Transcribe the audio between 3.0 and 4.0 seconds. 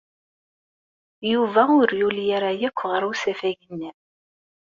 usafag-nni.